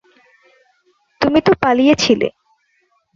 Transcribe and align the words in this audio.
তুমি 1.21 1.39
তো 1.41 1.51
পালিয়েছিলে। 1.61 2.27